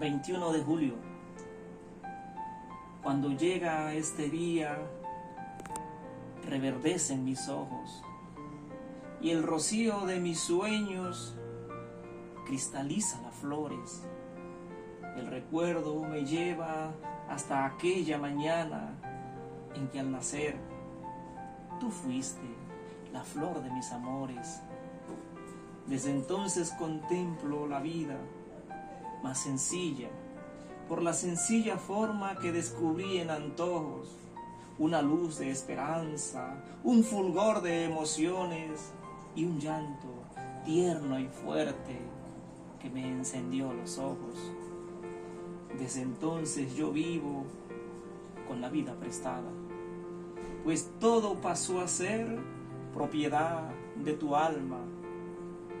[0.00, 0.94] 21 de julio.
[3.02, 4.78] Cuando llega este día,
[6.48, 8.02] reverdecen mis ojos
[9.20, 11.36] y el rocío de mis sueños
[12.46, 14.02] cristaliza las flores.
[15.18, 16.94] El recuerdo me lleva
[17.28, 18.94] hasta aquella mañana
[19.74, 20.56] en que al nacer
[21.78, 22.48] tú fuiste
[23.12, 24.62] la flor de mis amores.
[25.86, 28.16] Desde entonces contemplo la vida
[29.22, 30.08] más sencilla,
[30.88, 34.08] por la sencilla forma que descubrí en antojos,
[34.78, 38.92] una luz de esperanza, un fulgor de emociones
[39.36, 40.08] y un llanto
[40.64, 41.98] tierno y fuerte
[42.80, 44.52] que me encendió los ojos.
[45.78, 47.44] Desde entonces yo vivo
[48.48, 49.50] con la vida prestada,
[50.64, 52.38] pues todo pasó a ser
[52.92, 53.70] propiedad
[54.02, 54.80] de tu alma,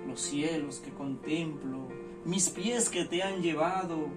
[0.06, 1.88] los cielos que contemplo,
[2.24, 4.08] mis pies que te han llevado,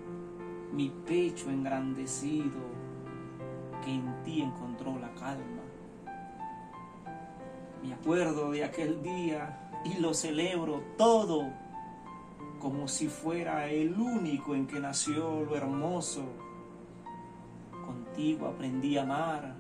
[0.71, 2.73] mi pecho engrandecido
[3.83, 5.61] que en ti encontró la calma.
[7.81, 11.51] Me acuerdo de aquel día y lo celebro todo
[12.59, 16.23] como si fuera el único en que nació lo hermoso.
[17.85, 19.55] Contigo aprendí a amar,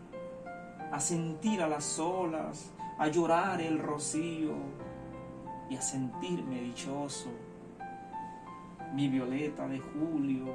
[0.91, 4.53] a sentir a las olas, a llorar el rocío
[5.69, 7.29] y a sentirme dichoso.
[8.93, 10.45] Mi violeta de julio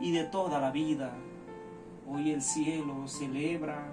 [0.00, 1.12] y de toda la vida,
[2.08, 3.86] hoy el cielo celebra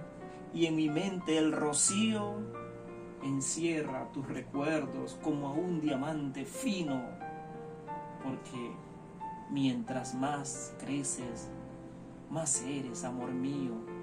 [0.54, 2.34] y en mi mente el rocío
[3.24, 7.02] encierra tus recuerdos como a un diamante fino,
[8.24, 8.72] porque
[9.52, 11.50] mientras más creces,
[12.30, 14.01] más eres, amor mío